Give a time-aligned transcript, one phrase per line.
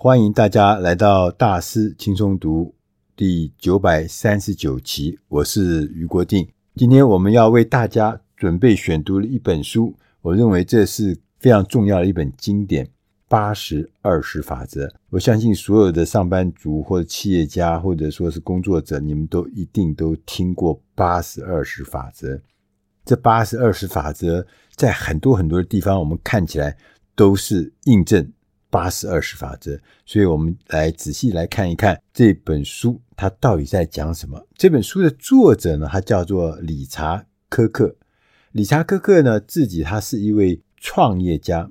[0.00, 2.72] 欢迎大家来到大师轻松读
[3.16, 6.48] 第九百三十九期，我是余国定。
[6.76, 9.92] 今天我们要为大家准备选读的一本书，
[10.22, 12.86] 我认为这是非常重要的一本经典
[13.28, 14.86] 《八十二十法则》。
[15.10, 22.40] 我相信所有的上班族或者企业家或者说是工作者，你们都一定都听过“八十二十法则”。
[23.04, 24.46] 这八十二十法则
[24.76, 26.76] 在很多很多的地方，我们看起来
[27.16, 28.32] 都是印证。
[28.70, 34.46] 八十二十法则，所以我们来仔细来看一看这本书，它到底在讲什么？
[34.56, 37.96] 这本书的作者呢，他叫做理查科克。
[38.52, 41.70] 理查科克呢，自己他是一位创业家，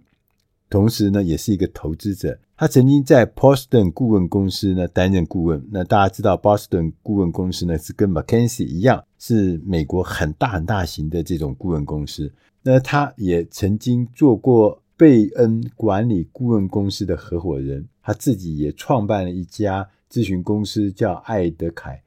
[0.70, 2.40] 同时呢，也是一个投资者。
[2.56, 5.64] 他曾经在波士顿顾问公司呢担任顾问。
[5.72, 12.34] 那大家知道，波士顿顾问公司呢是跟 McKinsey 一样，是美国很大很大型的这种顾问公司。
[12.64, 14.82] 那他也曾经做过。
[14.98, 22.02] 贝恩管理顾问公司的合伙人，他自己也创办了一家咨询公司，叫艾德凯。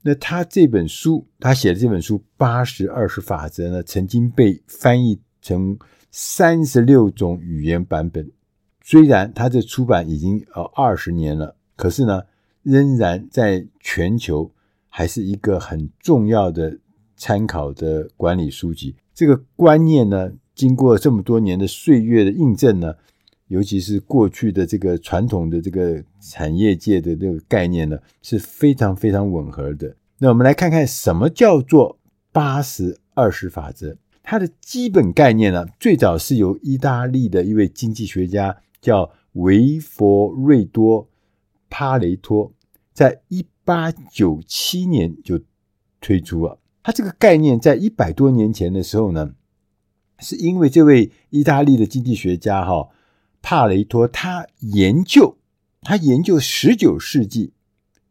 [0.00, 5.76] 那他这本书，他写的这本书《八十二十法则》呢，曾经被翻译成
[6.10, 8.30] 三十六种语言版本。
[8.82, 12.22] 虽然他这出版已经呃二十年了，可是呢，
[12.62, 14.52] 仍然在全球
[14.88, 16.78] 还是一个很重要的
[17.16, 18.94] 参考的管理书籍。
[19.14, 22.94] 这个观念呢，经过这么多年的岁月的印证呢，
[23.48, 29.96] 尤其是过去的这个传统的这个产业界的这个概念呢，是非常非常吻合的。
[30.18, 31.98] 那我们来看看什么叫做
[32.30, 33.96] 八十二十法则。
[34.22, 41.04] 它的基本概念呢，最早是由意大利的一位经济学家叫维佛瑞多·
[41.68, 42.52] 帕雷托，
[42.92, 45.40] 在一八九七年就
[46.00, 46.58] 推出了。
[46.82, 49.34] 他这个概念在一百多年前的时候呢。
[50.18, 52.88] 是因为这位意大利的经济学家哈
[53.42, 55.36] 帕雷托，他研究
[55.82, 57.52] 他研究十九世纪，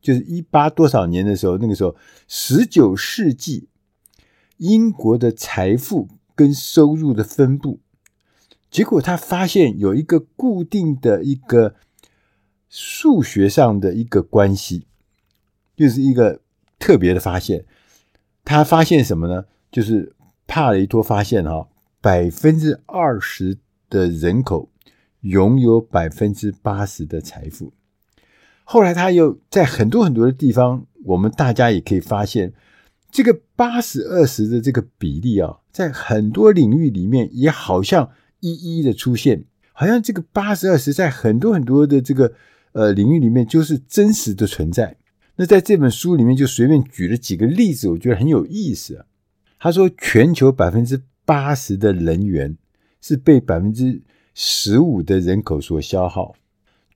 [0.01, 1.95] 就是一八多少年的时候，那个时候
[2.27, 3.67] 十九世纪
[4.57, 7.79] 英国的财富跟收入的分布，
[8.69, 11.75] 结果他发现有一个固定的一个
[12.69, 14.85] 数学上的一个关系，
[15.75, 16.41] 就是一个
[16.77, 17.65] 特别的发现。
[18.45, 19.45] 他发现什么呢？
[19.71, 20.13] 就是
[20.45, 21.67] 帕雷托发现哈。
[22.03, 23.57] 百分之二十
[23.89, 24.69] 的人口
[25.21, 27.71] 拥有百分之八十的财富。
[28.65, 32.51] 后来他又在很多很多的地方，我们大家也可以发现，
[33.09, 38.11] 这个八十二十的这个比例啊，在很多领域里面也好像
[38.41, 42.33] 一一的出现，好像这个八十二十在很多很多的这个
[42.73, 44.97] 呃领域里面就是真实的存在。
[45.37, 49.05] 那在这本书里面就随便举了几个例子，我觉得很有意思啊。
[49.57, 52.57] 他说，全球百分之八十的人员
[53.01, 54.01] 是被百分之
[54.33, 56.35] 十五的人口所消耗，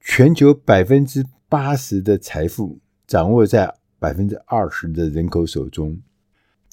[0.01, 5.99] 全球百分之八十的财富掌握在百分之二十的人口手中。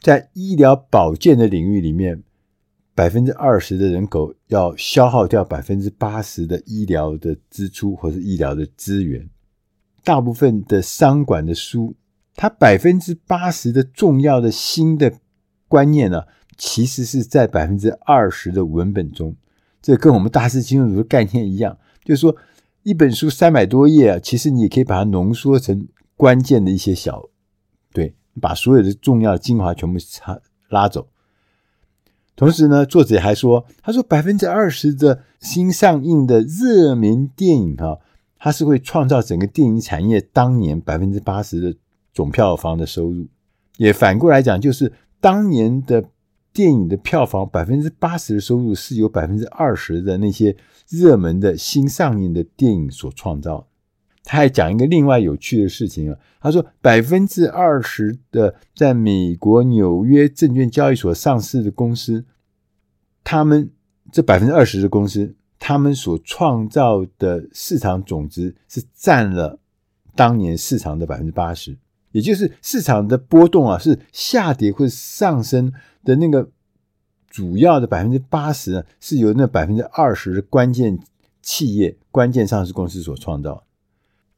[0.01, 2.23] 在医疗保健的领域里面，
[2.95, 9.29] 百分之二十的人口要消耗掉百分之八十的医疗的支出或是医疗的资源。
[10.03, 11.95] 大部分的商管的书，
[12.37, 15.13] 它百分之八十的重要的新的
[15.67, 16.25] 观念呢，
[16.57, 19.35] 其实是在百分之二十的文本中，
[19.83, 22.35] 这跟我们大师轻松读的概念一样，就是说
[22.83, 27.29] 一本书三百多页啊，其实你也可以把它浓缩成关键的一些小，
[27.93, 30.39] 对，把所有的重要精华全部插
[30.69, 31.09] 拉走。
[32.37, 37.99] 同时呢，作者还说，他说百分之二十的新上映的热门电影哈，
[38.39, 41.77] 它是会创造整个电影产业当年百分之八十的
[42.13, 43.27] 总票房的收入，
[43.77, 46.05] 也反过来讲，就是当年的。
[46.55, 50.57] 电影的票房百分之八十的收入是由百分之二十的那些
[50.89, 53.67] 热门的新上映的电影所创造。
[54.23, 62.25] 他还讲一个另外有趣的事情啊，他说百分之二十的在美国纽约证券交易所上市的公司，
[63.23, 63.71] 他们
[64.11, 69.59] 这百分之二十的公司，他们所创造的市场总值是占了
[70.15, 71.77] 当年市场的百分之八十，
[72.15, 75.71] 也就是市场的波动啊是下跌或者上升。
[76.07, 76.51] 的那个
[77.31, 80.99] 主要的百分之八十，是由那百分之二十的关键
[81.41, 83.65] 企业、关键上市公司所创造。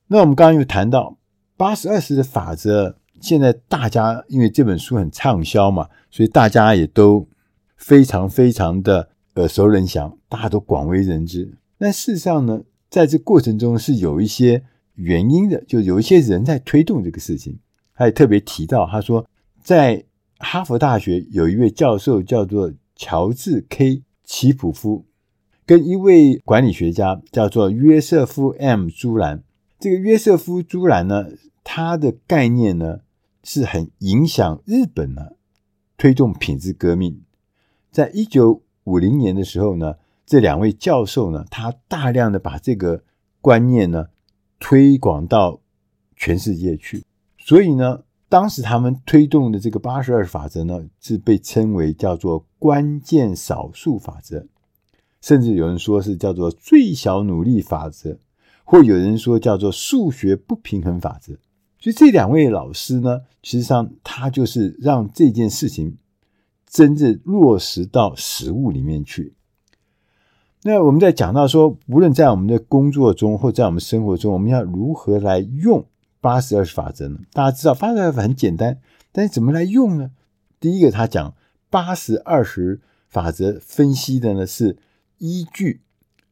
[0.07, 1.19] 那我们刚刚又谈到
[1.57, 7.27] 八十二十的法则，现在大家因为这本书很畅销嘛，所以大家也都
[7.77, 11.59] 非常非常的耳熟能详，大家都广为人知。
[11.79, 14.63] 但事实上呢，在这过程中是有一些
[14.95, 17.59] 原因的，就有一些人在推动这个事情。
[17.97, 19.27] 他也特别提到，他说
[19.61, 20.05] 在。
[20.39, 25.07] 哈佛大学有一位教授叫做乔治 ·K· 齐普夫，
[25.65, 29.43] 跟一位管理学家叫做约瑟夫 ·M· 朱兰。
[29.81, 31.25] 这个约瑟夫·朱兰呢，
[31.65, 33.01] 他的概念呢
[33.43, 35.31] 是很影响日本呢，
[35.97, 37.23] 推动品质革命。
[37.91, 39.95] 在一九五零年的时候呢，
[40.27, 43.03] 这两位教授呢，他大量的把这个
[43.41, 44.09] 观念呢
[44.59, 45.63] 推广到
[46.15, 47.06] 全世界去。
[47.47, 54.45] 所以呢，当时他们推动的这个八十二法则呢，是被称为叫做关键少数法则，
[55.21, 58.19] 甚至有人说是叫做最小努力法则。
[58.65, 61.35] 或有人说叫做数学不平衡法则，
[61.79, 65.97] 所以这两位老师呢，实际上他就是让这件事情
[66.69, 69.35] 真正落实到实务里面去。
[70.65, 75.87] 那我们在讲到说，无论在我们的工作中或在我们生活中，我们要如何来用
[76.27, 77.21] 八十二十法则呢？
[77.33, 78.81] 大家知道八十二法很简单，
[79.13, 80.11] 但是怎么来用呢？
[80.59, 81.37] 第一个，他讲
[81.71, 84.77] 八十二十法则分析的呢是
[85.19, 85.83] 依据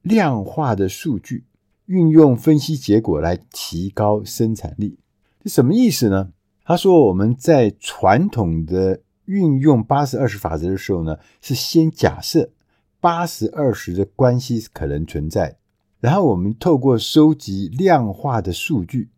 [0.02, 1.44] 量化的数据。
[1.86, 4.98] 运用分析结果来提高生产力，
[5.44, 6.32] 这什么意思呢？
[6.64, 12.50] 他说，我们在传统的运用八十二十法则的时候呢，是先假设
[12.98, 15.56] 八十二十的关系可能存在，
[16.00, 19.10] 然后我们透过收集量化的数据，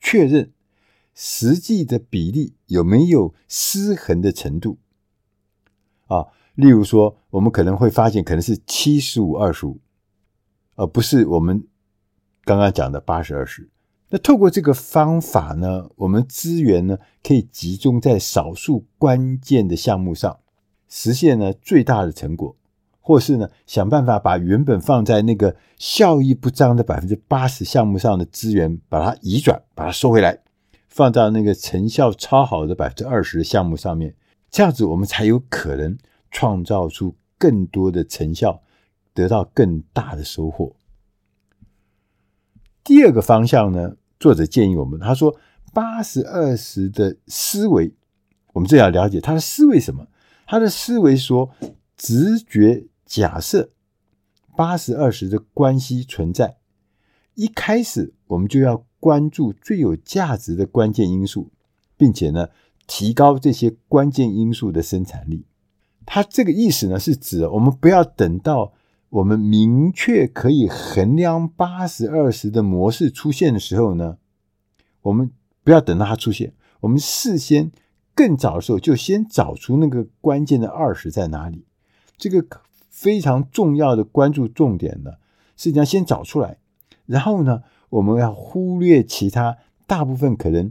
[0.00, 0.52] 确认
[1.14, 4.78] 实际的比例有没有失衡的程度。
[6.06, 9.78] 啊，例如说，我们可能会发现可能是七十五二十五，
[10.76, 11.66] 而不是我们。
[12.42, 13.68] 刚刚讲的八十二十，
[14.08, 20.40] 那透过这个方法呢，我们资源呢可以集中在少数关键的项目上，
[20.88, 22.56] 实现呢最大的成果，
[23.10, 30.38] 或是呢想办法把原本放在那个效益不彰的百分之八十项目上的资源，把它移转，把它收回来，
[30.88, 34.14] 放到那个成效超好的百分之二十的项目上面，
[34.48, 35.98] 这样子我们才有可能
[36.30, 38.62] 创造出更多的成效，
[39.12, 40.76] 得到更大的收获。
[42.84, 45.34] 第二个方向呢，作者建议我们，他说
[45.74, 47.92] 八十二十的思维，
[48.52, 50.06] 我们这要了解他的思维什么？
[50.46, 51.50] 他的思维说，
[51.96, 53.72] 直觉假设
[54.56, 56.58] 八十二十的关系存在，
[57.34, 61.50] 一开始我们就要关注最有价值的关键因素，
[61.96, 62.50] 并且呢，
[62.86, 65.44] 提高这些关键因素的生产力。
[66.06, 68.72] 他这个意思呢，是指我们不要等到。
[69.08, 74.18] 我们明确可以衡量八十二十的模式出现的时候呢，
[75.02, 75.32] 我们
[75.64, 77.72] 不要等到它出现，我们事先
[78.14, 81.66] 更早的时候就先找出那个关键的二十在哪里。
[82.16, 82.40] 这个
[82.90, 85.12] 非常重要的关注重点呢，
[85.56, 86.58] 实际上先找出来，
[87.06, 89.56] 然后呢，我们要忽略其他
[89.86, 90.70] 大部分可能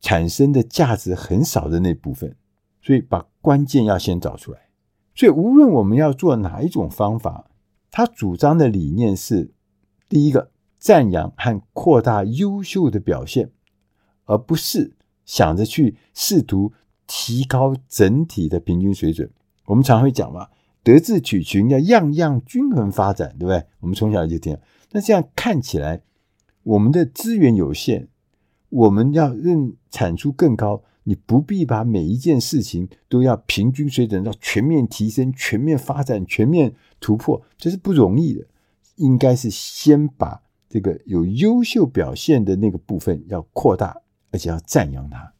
[0.00, 2.34] 产生的价值很少的那部分，
[2.82, 4.58] 所以把关键要先找出来。
[5.14, 7.50] 所以，无论我们要做哪一种方法，
[7.90, 9.52] 他主张的理念是：
[10.08, 13.52] 第一个，赞扬和扩大优秀的表现，
[14.24, 16.72] 而不是想着去试图
[17.06, 19.30] 提高整体的平均水准。
[19.66, 20.48] 我们常会讲嘛，
[20.82, 23.64] 德智体群要样样均衡发展，对不对？
[23.80, 24.58] 我们从小就听。
[24.90, 26.02] 那这样看起来，
[26.62, 28.08] 我们的资源有限，
[28.68, 30.82] 我们要认产出更高。
[31.04, 38.46] 你不必把每一件事情都要平均水准，要全面提升、全面发展、全面突破，这是不容易的。
[38.94, 43.96] 应该是先把这个有优秀表现的那个部分要扩大，
[44.30, 45.32] 而且要赞扬它。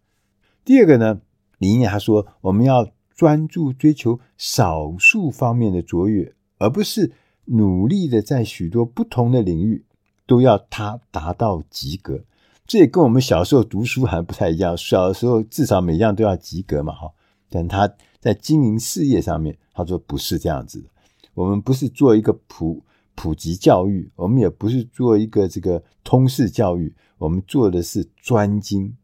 [0.64, 1.20] 第二个呢，
[1.58, 7.12] 理念他说，我们要专注追求少数方面的卓越，而不是
[7.44, 9.84] 努力的在许多不同的领域
[10.26, 12.24] 都要它达到及格。
[12.66, 14.76] 这也跟我们小时候读书还不太一样。
[14.76, 17.12] 小时候至少每样都要及格嘛，哈。
[17.50, 20.88] 但他在经营事业上面，他说不是这样子的。
[21.34, 22.82] 我们不是做一个普
[23.14, 28.96] 普及教育，我们也不是做一个这个通识教育，我们做的是专精。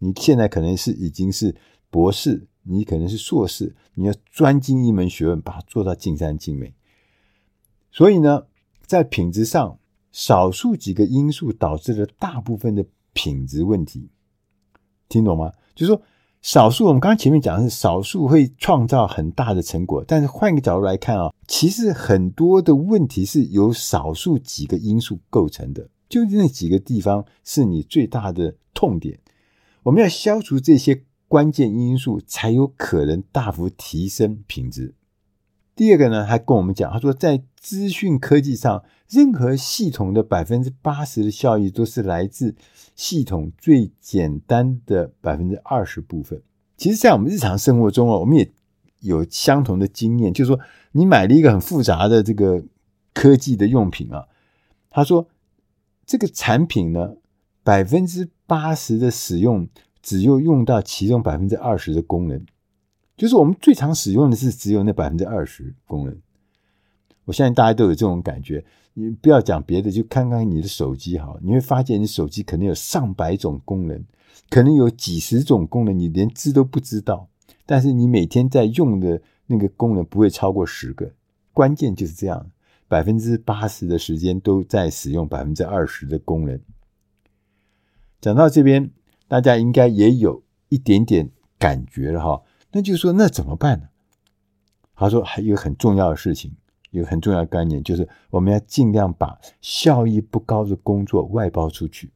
[0.00, 1.54] 你现在可能是已经是
[1.88, 6.74] 博士，你可能是硕士，你要专精一门学问，把它做到尽善尽美。
[7.92, 8.46] 所以呢，
[8.84, 9.78] 在品质上，
[10.10, 12.84] 少数几个因素导致了大部分的。
[13.16, 14.10] 品质问题，
[15.08, 15.52] 听懂吗？
[15.72, 16.02] 就是说，
[16.42, 29.20] 少数我们刚刚前面讲的是少数会创造很大的成果，但是换一个角度来看啊，其实很多的问题是由少数几个因素构成的，就那几个地方是你最大的痛点。
[29.84, 34.94] 我们要消除这些关键因素，才有可能大幅提升品质。
[35.74, 42.54] 第二个呢，他跟我们讲，他说在资讯科技上，任何系统的百分之八十的效益都是来自
[42.94, 46.40] 系统最简单的百分之二十部分。
[46.76, 48.48] 其实，在我们日常生活中啊，我们也
[49.00, 50.60] 有相同的经验，就是说，
[50.92, 52.62] 你买了一个很复杂的这个
[53.12, 54.26] 科技的用品啊。
[54.90, 55.26] 他说，
[56.06, 57.16] 这个产品呢，
[57.64, 59.66] 百分之八十的使用
[60.04, 62.44] 只有用到其中百分之二十的功能，
[63.16, 66.14] 就是我们最常使用的是只有那百分之二十功能。
[67.24, 68.62] 我相信大家都有这种感觉。
[68.92, 74.04] 你不要讲别的，就看看你的手机哈，你会发现你手机可能有上百种功能，
[74.50, 77.26] 可能有几十种功能，你连知都不知道。
[77.64, 81.10] 但是你每天在用的那个功能不会超过十个，
[81.54, 82.50] 关键就是这样，
[82.86, 86.60] 百分之八十的时间都在使用百分之二十的功能。
[88.20, 88.90] 讲到这边，
[89.34, 93.88] 大家应该也有一点点感觉了哈，那就是说那怎么办呢？
[94.94, 96.52] 他说还有很重要的事情。
[96.92, 102.08] 有很重要的概念就是，我们要尽量把效益不高的工作外包出去。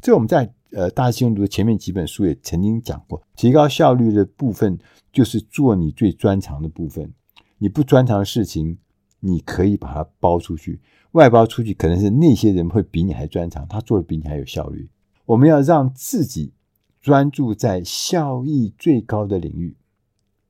[0.00, 4.78] 这我们在呃大师轻松读前面几本书也曾经讲过，提高效率的部分
[5.12, 7.12] 就是做你最专长的部分。
[7.58, 8.78] 你不专长的事情，
[9.18, 14.88] 你可以把它包出去，外包出去，可能是那些人会比你还专长，他做的比你还有效率。
[15.26, 16.52] 我们要让自己
[17.00, 19.76] 专注在效益最高的领域，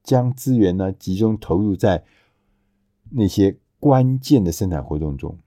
[0.03, 2.05] 将资源呢集中投入在
[3.11, 3.59] 那些。
[3.83, 5.39] 关键的生产活动中，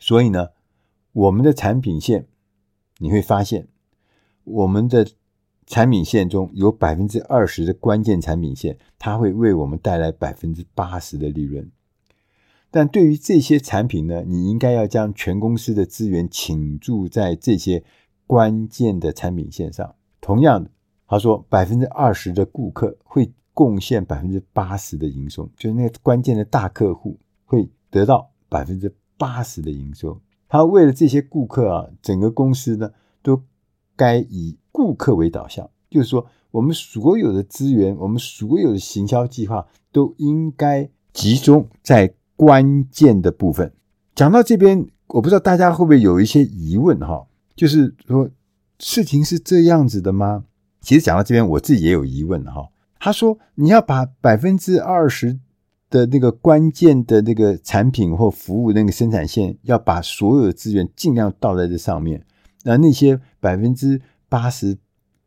[0.00, 0.48] 所以呢，
[1.12, 2.26] 我们的产品线
[2.98, 3.68] 你会发现，
[4.42, 5.06] 我们的
[5.66, 11.70] 产品线中有百分之二十的关键产品线，它会为我们带来百分之八十的利润。
[12.72, 17.84] 但对于这些产品呢，你应该要将全公司的资源倾注在这些
[18.26, 19.94] 关键的产品线上。
[20.20, 20.70] 同样的，
[21.06, 23.32] 他说百分之二十的顾客会。
[23.56, 30.20] 贡献百分之八十的营收，就是那个关键的大客户会得到百分之八十的营收。
[30.46, 32.90] 他为了这些顾客啊，整个公司呢
[33.22, 33.42] 都
[33.96, 43.72] 该以顾客为导向，就是说，我们所有的资源，我们所有的行销计划都应该集中在关键的部分。
[44.14, 47.26] 讲到这边，我不知道大家会不会有一些疑问哈，
[47.56, 48.30] 就是说
[48.78, 50.44] 事情是这样子的吗？
[50.80, 52.68] 其实讲到这边，我自己也有疑问哈。
[53.00, 55.38] 他说：“你要把百分之二十
[55.90, 62.24] 的那个关键的那个产品或服务那个生产线，要把所有的资源尽量倒在这上面。
[62.64, 64.76] 那那些百分之八十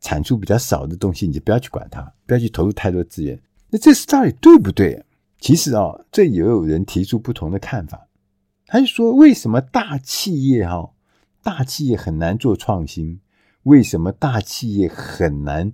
[0.02, 3.40] 产出比较少的东西，你就不要去管它，不要去投入太多资源。
[3.70, 5.04] 那这是到底对不对？
[5.40, 8.08] 其实啊、哦，这也有人提出不同的看法。
[8.66, 10.92] 他就说：为什么大企业哈，
[11.44, 13.20] 大企业很难做创新？
[13.64, 15.72] 为什么大企业很难？”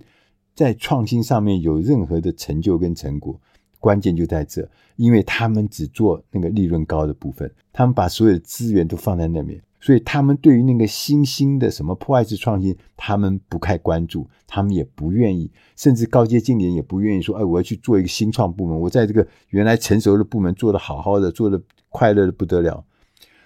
[0.56, 3.38] 在创新上面有任何的成就跟成果，
[3.78, 22.82] 关键就在这，因为他们只做那个利润高的部分，他们把所有的资源都放在那边，所以他们对于那个新兴的什么破坏式创新，他们不太关注，他们也不愿意，甚至高阶经理也不愿意说，哎，我要去做一个新创部门，我在这个原来成熟的部门做得好好的，做得快乐的不得了，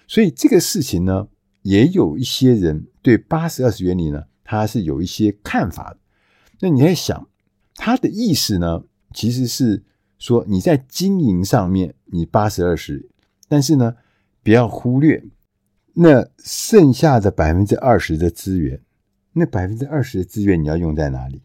[0.07, 1.27] 所以这个事情呢，
[1.61, 5.97] 也有一些人对八十二十原理呢，他是有一些看法的。
[6.59, 7.27] 那你在想，
[7.75, 8.83] 他的意思呢？
[9.13, 9.83] 其实是
[10.17, 13.09] 说你在经营上面你八十二十，
[13.49, 13.95] 但是呢，
[14.41, 15.23] 不要忽略
[15.93, 18.81] 那剩下的百分之二十的资源。
[19.33, 21.41] 那百分之二十的资源你要用在哪里？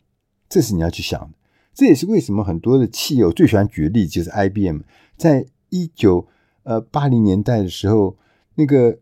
[0.49, 1.37] 这是你要去想的。
[1.75, 4.81] 这也是为什么很多的企业，我最喜欢举的例子就是 IBM，
[5.17, 6.27] 在一九
[6.63, 8.17] 呃八零年代的时候，
[8.55, 8.99] 那个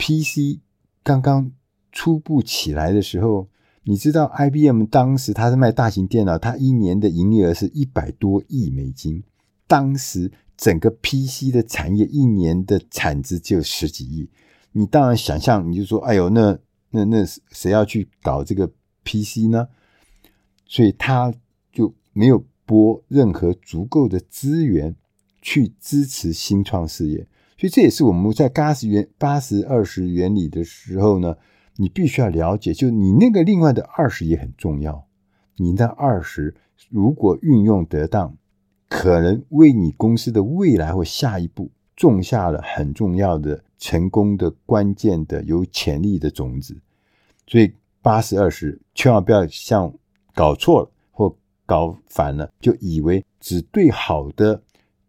[0.00, 0.60] PC
[1.02, 1.52] 刚刚
[1.92, 3.48] 初步起来的时候。
[3.82, 9.22] 你知道 IBM 当时它是卖大型电脑，它一年的营业额是一百多亿美金。
[9.66, 14.28] 当时整个 PC 的产业一年的产值就十几亿。
[14.72, 16.58] 你当然想象，你就说，哎呦，那
[16.90, 18.70] 那那谁要去搞这个
[19.02, 19.68] PC 呢？
[20.66, 21.34] 所以他
[21.72, 24.94] 就没有拨任何足够的资源
[25.40, 27.26] 去支持新创事业。
[27.60, 31.36] 所以这也是我们在八十原八十二十原理的时候呢。
[31.76, 35.06] 你必须要了解，就你那个另外的二十也很重要。
[35.56, 36.54] 你那二十
[36.90, 38.36] 如果运用得当，
[38.86, 46.76] 可能为你公司的未来或下一步种下了很重要的、成功的、关键的、有潜力的种子。
[47.46, 49.90] 所以八十二十，千万不要像
[50.34, 54.62] 搞错了或搞反了，就以为只对好的、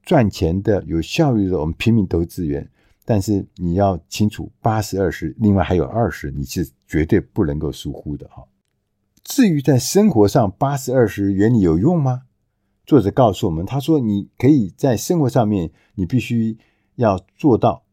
[0.04, 2.70] 赚钱的、有效率的，我们拼命投资源。
[3.04, 8.46] 但是你要清楚，八十二十，另外还有二十，你是绝对不能够疏忽的哈。
[9.24, 12.24] 至于在生活上，八十二十原理有用吗？
[12.86, 16.58] 作者告诉我们，他说你可以在生活上面，你必须
[16.96, 17.84] 要做到，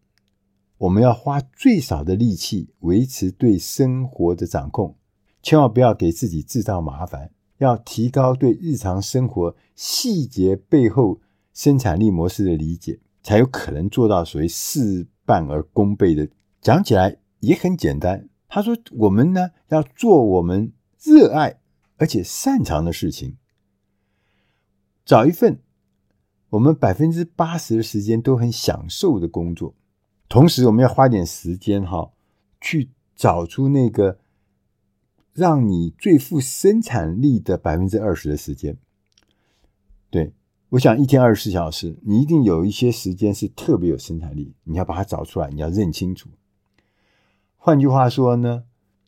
[0.76, 4.96] 我们要花最少的力气维持对生活的掌控，
[5.42, 11.20] 千万不要给自己制造麻烦，要提高对日常生活细节背后
[11.58, 13.00] 生产力模式的理解。
[13.20, 16.26] 才有可能做到所谓事半而功倍的。
[16.62, 18.28] 讲起来也很简单。
[18.48, 20.72] 他说：“我们呢，要做我们
[21.02, 21.60] 热爱
[21.96, 23.36] 而且擅长的事情，
[25.04, 25.60] 找一份
[26.50, 29.74] 我们百分之八十的时间都很享受的工作。
[30.28, 32.12] 同时，我们要花点时间哈，
[32.60, 34.20] 去找出那个
[35.34, 38.78] 让你最富生产力的百分之二十的时间。
[40.08, 40.32] 对，
[40.70, 46.28] 我想一天二十四小时，你一定有一些时间是特别有生产力，你要把它找出来，你要认清楚。”
[47.56, 48.64] 换句话说呢，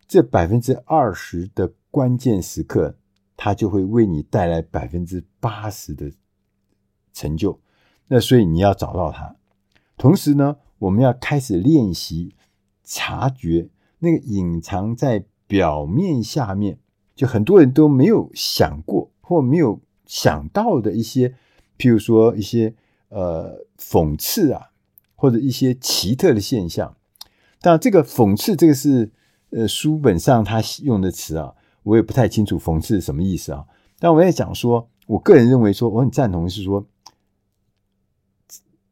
[0.09, 2.97] 这百分之二十的关键时刻，
[3.37, 6.11] 它就会为你带来百分之八十的
[7.13, 7.61] 成就。
[8.09, 9.37] 那所以你要找到它。
[9.99, 12.35] 同时呢，我们要开始练习
[12.85, 16.79] 察觉那个隐藏在表面下面，
[17.15, 21.35] 就很多人都没有想过或没有想到的一些，
[21.81, 22.75] 譬如说一些
[23.09, 24.67] 呃讽刺啊，
[25.17, 26.95] 或者一些奇特的现象。
[27.63, 29.11] 但这个讽刺，这个是
[29.49, 33.65] 呃书本上他用的词啊，我也不太清楚讽刺是什么意思啊。
[33.99, 36.87] 但我也讲说，我个人认为说，我很赞同是说，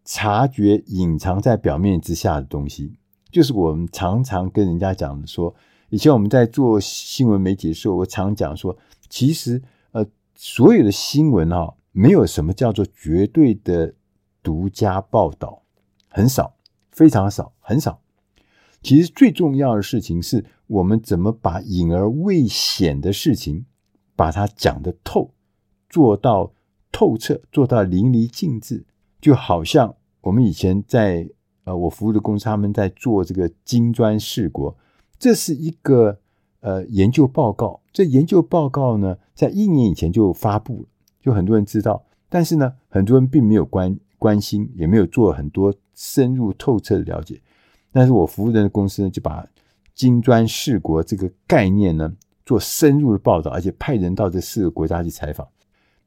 [0.05, 2.95] 察觉隐藏在表面之下的东西，
[3.31, 5.55] 就是我们常常跟人家讲的说，
[5.91, 8.77] 以前我们在做新闻媒体的时候，我常讲说，
[9.11, 13.93] 其实呃所有的新闻啊，没有什么叫做绝对的
[14.41, 15.65] 独家报道，
[16.09, 16.55] 很少，
[16.93, 18.01] 非常少，很少。
[18.81, 23.67] 其实最重要的事情是我们怎么把隐而未显的事情，
[24.15, 25.33] 把它讲得透，
[25.91, 26.53] 做到
[26.93, 28.87] 透彻，做到淋漓尽致。
[29.21, 31.29] 就好像我们以前在
[31.65, 34.77] 呃我服务的公司，他们在做这个金砖四国，
[35.19, 36.21] 这是一个
[36.61, 37.81] 呃研究报告。
[37.93, 40.89] 这研究报告呢，在一年以前就发布了，
[41.21, 47.41] 就很多人知道，但是呢，很多人并没有关关心，也没有做很多深入透彻的了解。
[47.91, 49.47] 但是我服务的公司呢，就把
[49.95, 52.15] 金砖四国这个概念呢
[52.47, 55.49] 做深入的报道，而且派人到这四个国家去采访，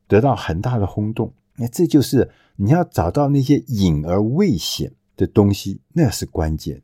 [0.08, 1.34] 得到很大的轰动。
[1.58, 6.82] 那这就是你要找到那些隐而未显的东西，那是关键。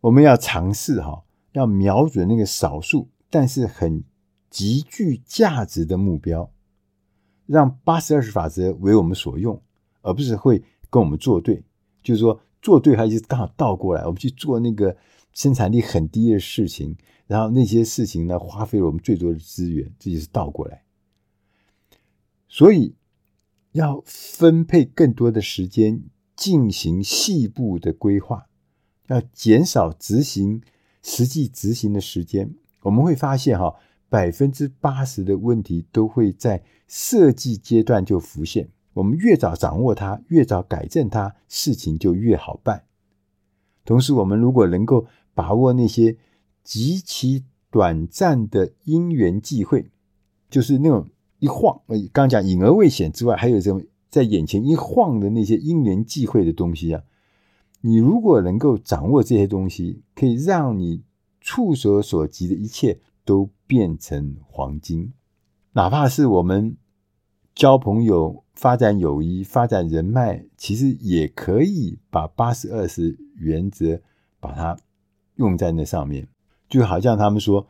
[0.00, 4.02] 我们要尝试哈，要瞄准那个少数但是很
[4.48, 6.50] 极具价值的目标，
[7.46, 9.60] 让八十二十法则为我们所用，
[10.02, 11.62] 而不是会跟我们作对。
[12.02, 12.40] 就是说。
[12.62, 14.96] 作对，还是刚好倒过来，我们去做那个
[15.32, 16.96] 生产力很低的事情，
[17.28, 20.82] 然后那些事情呢，花费了我们最多的资源，这就是倒过来。
[22.48, 22.96] 所以
[23.70, 26.02] 要分配更多的时间
[26.34, 28.48] 进行细部的规划，
[29.06, 30.60] 要减少执行
[31.04, 32.52] 实际执行的时间。
[32.80, 33.76] 我们会发现，哈，
[34.16, 38.66] 百分之八十的问题都会在设计阶段就浮现。
[38.94, 42.84] 我们越早掌握它，越早改正它，事情就越好办。
[43.84, 46.16] 同时，我们如果能够把握那些
[46.64, 49.90] 极其短暂的因缘际会，
[50.48, 51.06] 就是那种
[51.40, 57.02] 一晃，刚刚讲隐而未显之外，还有这种在眼前一晃的那些因缘际会的东西啊。
[57.82, 61.02] 你如果能够掌握这些东西，可以让你
[61.38, 65.12] 触手所及的一切都变成黄金，
[65.72, 66.76] 哪怕是我们。
[67.54, 73.98] 交朋友、发展友谊、发展人脉，其实也可以把八十二十原则
[74.38, 74.76] 把它
[75.36, 76.28] 用在那上面。
[76.68, 77.66] 就好像他们说，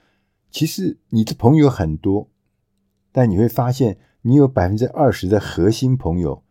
[0.50, 2.28] 其实你的朋友很多，
[3.12, 6.42] 但你会发现，你有百分之二十的核心朋友，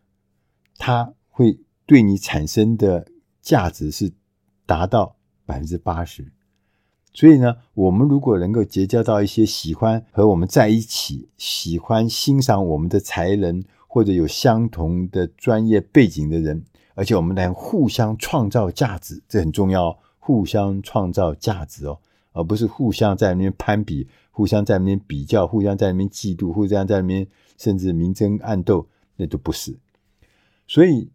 [0.78, 3.06] 他会对你产生的
[3.42, 4.14] 价值是
[4.64, 6.32] 达到百分之八十。
[7.16, 16.62] 所以呢，我们如果能够结交到一些喜欢和我们在一起、喜欢欣赏我们的才能或者有相同的专业背景的人，
[16.94, 21.98] 而且我们能互相创造价值，这很重要，互相创造价值哦，
[22.34, 27.26] 而不是互相在那边攀比、互相在那边比较、互相在那边嫉妒、互相在那边
[27.56, 29.78] 甚至明争暗斗，那都不是。
[30.66, 31.10] 所以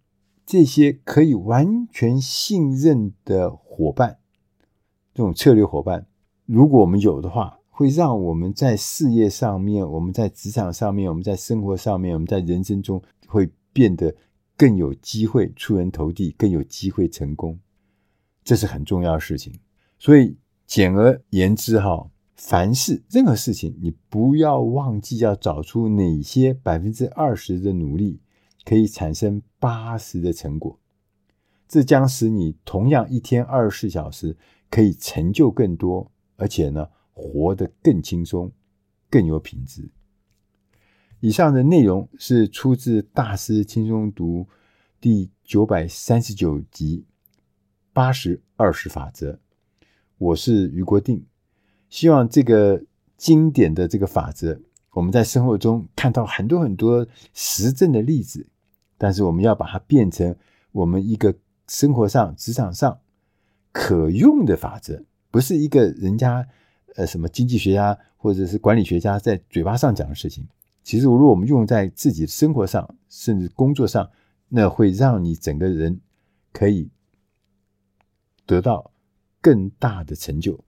[0.47, 4.17] 这些可以完全信任的伙伴。
[5.21, 6.03] 这种策略伙伴，
[6.47, 14.15] 如果我们有的话，会让我们在事业上面，我们在职场上面，我们在生活上面，我们在人生中会变得
[14.57, 17.59] 更有机会出人头地，更有机会成功。
[18.43, 19.53] 这是很重要的事情。
[19.99, 28.19] 所以简而言之，哈，凡事任何事情，你不要忘记要找出哪些百分之二十的努力
[28.65, 30.79] 可以产生八十的成果。
[31.67, 34.35] 这将使你同样一天二十四小时。
[34.71, 38.51] 可以成就更多，而且呢，活得更轻松，
[39.09, 39.91] 更有品质。
[41.19, 44.47] 以上的内容是出自大师轻松读
[44.99, 47.05] 第九百三十九集
[47.93, 49.39] 八十二十法则。
[50.17, 51.25] 我是余国定，
[51.89, 52.83] 希望这个
[53.17, 54.59] 经典的这个法则，
[54.91, 58.47] 我们在生活中看到很多很多实证的例子，
[58.97, 60.35] 但是我们要把它变成
[60.71, 61.35] 我们一个
[61.67, 62.99] 生活上、职场上
[63.71, 66.47] 可用的法则，不是一个人家
[66.95, 70.47] 呃什么经济学家或者是管理学家在嘴巴上讲的事情。
[70.83, 74.09] 其实，如果我们用在自己生活上，甚至工作上，
[74.49, 76.01] 那会让你整个人
[76.51, 76.89] 可以
[78.45, 78.91] 得到
[79.39, 80.59] 更大的成就。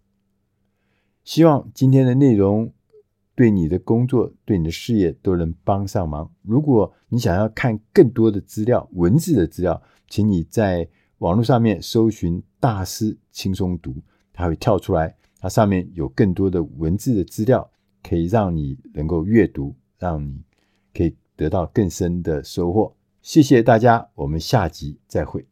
[1.23, 2.71] 希望今天的内容
[3.33, 6.31] 对你的工作、对你的事业都能帮上忙。
[6.43, 10.87] 如果你想要看更多的资料、文字的资料，请你在
[11.17, 13.93] 网络上面搜寻“大师轻松读”，
[14.31, 17.69] 它会跳出来，它上面有更多的文字的资料，
[18.01, 19.75] 可以让你能够阅读。
[19.99, 20.43] 让你
[20.93, 22.93] 可以得到更深的收获。
[23.21, 25.41] 谢谢大家，我们下集再会。